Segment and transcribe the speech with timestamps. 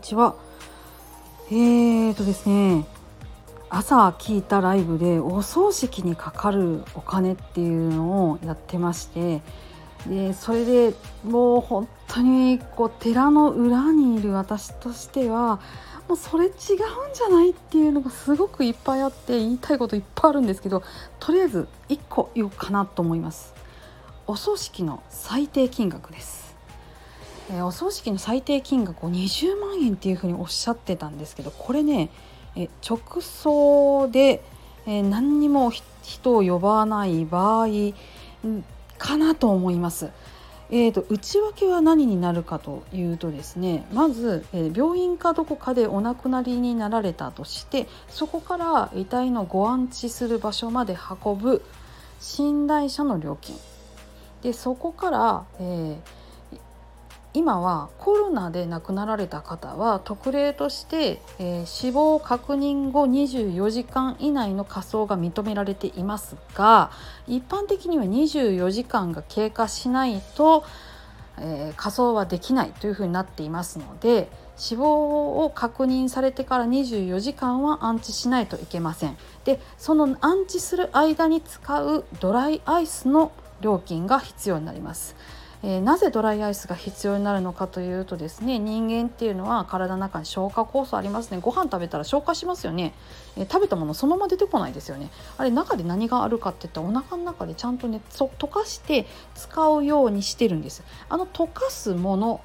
[0.00, 0.34] にちは。
[1.50, 2.86] えーとですね、
[3.68, 9.42] 朝聞いたライブでお葬式にかかるお金っていうのをやってまして
[10.06, 15.60] でそれでもう本当にこう寺の裏にいる私としては
[16.08, 16.54] もうそれ違うん
[17.12, 20.82] じゃないっていうのがすごくいっぱいあって言いたいこといっぱいあるんですけど
[21.18, 23.52] とりあえず1個言おうかなと思います。
[24.26, 26.49] お葬式の最低金額です。
[27.50, 32.10] えー、お葬式の最低金額を20万円っていうふうにおっしゃってたんですけどこれね
[32.56, 34.42] え直葬で、
[34.86, 35.70] え、何にも
[36.02, 37.68] 人を呼ばない場合
[38.98, 40.10] かなと思います。
[40.72, 51.64] えーと、内訳は何になるかというとですねまず、えー、病院かどこかでお亡くなりになられたとしてそこから遺体のご安置する場所まで運ぶ
[52.38, 53.56] 寝台車の料金
[54.42, 56.19] でそこから、えー
[57.32, 66.90] 今はコロナで亡くなられた方は特例として、えー、死亡確認後24時間以内の火葬が認められていますが
[67.28, 70.64] 一般的には24時間が経過しないと、
[71.38, 79.16] えー、火葬はできないというふうになっていますので死亡を確認されてから24時間は安置しないといけません。
[79.44, 83.32] でその安置する間に使うドライアイスの
[83.62, 85.16] 料金が必要になります。
[85.62, 91.38] えー、なぜドライアイスが必要になるのかというとですね人間っていうのは体の中に消化酵素ありますね。
[91.40, 92.94] ご飯食べたら消化しますよね、
[93.36, 95.10] えー、食べたものそのまま出てこないですよね。
[95.36, 100.82] あれ中で何があるかっていったらお腹の中でちゃんとね溶かして使うようにしてるんです。
[101.08, 102.40] あの溶かすもの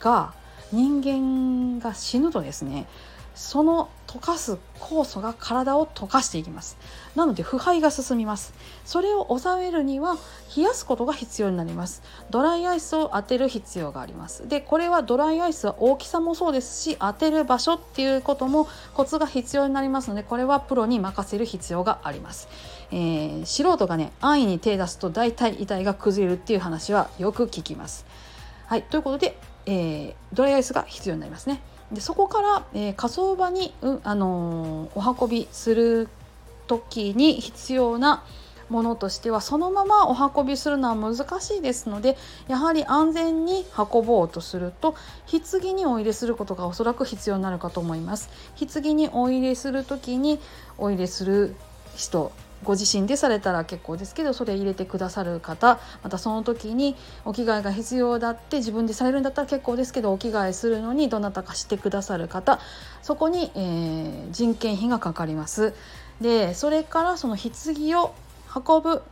[0.00, 0.32] が
[0.72, 2.86] 人間が死ぬとですね
[3.34, 6.76] その溶かす酵素が体を溶かしていきます。
[7.16, 8.54] なので腐敗が進みます。
[8.84, 10.16] それを抑えるには
[10.56, 12.02] 冷やすことが必要になります。
[12.30, 14.48] ドライアイスを当てる必要があります。
[14.48, 22.48] でこれはドライアイスは大きさもそうですし当てる場所っていうこともコツが必要になりますのでこれはプロに任せる必要があります、
[22.92, 28.06] えー、素人がね安易に手出すと大体遺体が崩れるっていう話はよく聞きます。
[28.66, 29.36] はいということで、
[29.66, 31.60] えー、ドライアイスが必要になりますね。
[31.94, 36.08] でそこから、えー、火葬場に、うあのー、お運びする
[36.66, 38.24] 時に必要な
[38.68, 42.16] ものとしてはそのままお運びするのは難しいですので
[42.48, 44.94] やはり安全に運ぼうとすると
[45.30, 48.30] 棺にお入れすることがおそらく必要になるかと思います。
[48.58, 50.38] 棺にお入れする時に
[50.78, 51.54] お入れする
[51.94, 52.32] 人
[52.64, 62.58] ご自身でされたら結構ですけどそれ入れてくださる方またその時にお着替えが必要だって自分でされるんだったら結構ですけどお着替えするのにどなたかしてくださる方
[63.02, 65.74] そこに、えー、人件費がかかります。
[66.20, 67.50] でそれからその棺
[68.02, 68.14] を
[68.54, 69.02] 運ぶ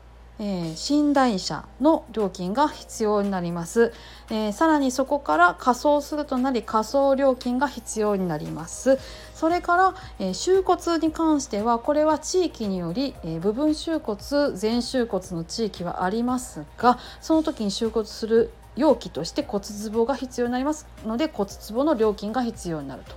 [0.44, 3.92] えー、寝台車の料金が必要になります、
[4.28, 8.98] えー、さらにそこから仮装するとなり仮装料金が必要になります
[9.34, 14.18] それから、えー、収骨に関してはこれは地域により、え部分収骨
[14.54, 23.14] 全収骨の地域はありますがその時に収骨する容器として骨壺が必要になりますので骨壺の料金が必要になると。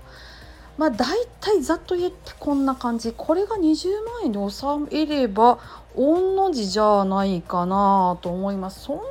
[0.77, 1.07] まあ大
[1.39, 3.13] 体ざっと言ってこんな感じ。
[3.15, 5.59] これが20万円で収めれば
[5.95, 8.81] 御の字じゃないかなと思います。
[8.81, 9.01] そんな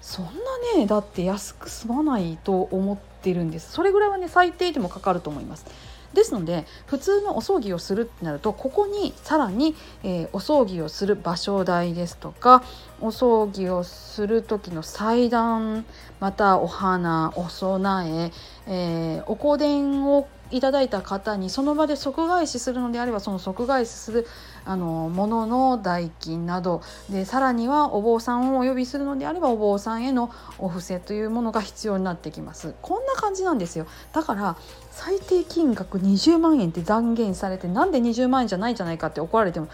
[0.00, 0.32] そんな
[0.76, 3.72] ねだって安く済まないと思ってるんです。
[3.72, 5.64] それぐらいはね最低でもかかると思います。
[6.12, 12.62] ですので普通のお葬儀をするってなるとここにさらに、えー、お葬儀をする場所代ですとか
[13.00, 15.84] お葬儀をする時の祭壇
[16.20, 18.30] またお花お供え
[18.66, 24.26] えー、お香典をいただいた方にその場で即返しするのであればその即返しする
[24.64, 32.74] あのものの代金などでさらにはお坊さんをお呼びするのであればお坊さんへのお布施というものが必要になってきます。
[32.82, 33.86] こんな感じなんですよ。
[34.12, 34.56] だから
[34.90, 39.68] 最低金額20万円って断言されてなんで20万円じゃないんじゃないかって怒られても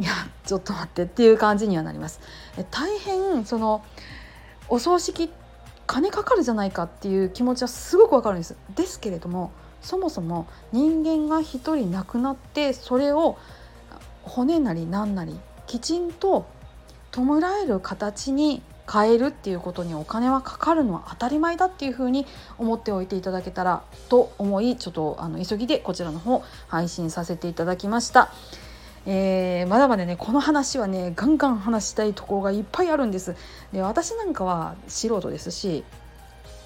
[0.00, 0.10] いや
[0.44, 2.20] ちょっと待ってっていう感じにはなります。
[2.70, 3.84] 大変その
[4.68, 5.30] お葬式
[5.86, 8.56] 金かかるじゃないかっていう気持ちはすごくわかるんです。
[8.74, 9.52] ですけれども
[9.82, 13.36] そもそも人間が一人亡くなってそれを
[14.22, 16.46] 骨なり何なりきちんと
[17.10, 22.26] 弔える形に変えるっていうことにお金はかかるのは当たり前だっていうふうに
[22.58, 28.32] 思っておいていただけたらと思いちょっとあの急ぎでこちらの方配信させていただきました。
[29.04, 33.34] えー、まだまだねこの話はねガンガン話したいところがいっぱいあるんです。
[33.72, 35.84] で私なんかは素人ですし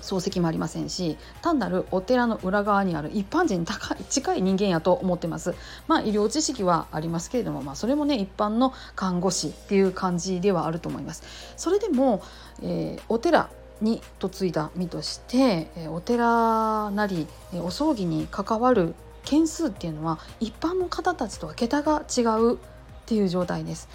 [0.07, 3.67] 漱石もありませんし単なるお寺の裏側にある一般人に
[4.09, 5.55] 近い人間やと思ってます。
[5.89, 11.23] まあ医療知識はありますけれども、まあ、それもね一般の看護師っていう感じではあると思います。
[11.57, 12.23] それでも、
[12.63, 13.51] えー、お寺
[13.81, 18.95] に嫁いだ身としてえお寺なりえお葬儀に関わる
[19.25, 22.59] 件数っていうのは一般の方たちとは桁が違うっ
[23.07, 23.89] ていう状態です。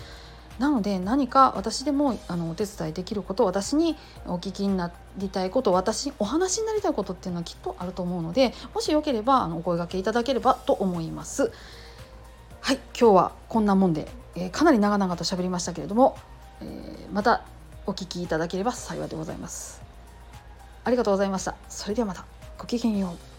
[0.59, 11.51] なので何か私でもあのお手伝いできること私にお聞きになりたいこと私お話になりたいことっていうのはきっとあると思うのでもしよければあのお声がけいただければと思います。
[12.61, 16.15] はい今日はこんなもんで、えー、かなり長々と喋りましたけれども、
[16.61, 17.43] えー、また
[17.87, 19.81] お聞きいただければ幸いでございます。
[20.83, 21.55] ありがとうございました。
[21.69, 22.25] それではまた
[22.57, 23.30] ごきげんよう。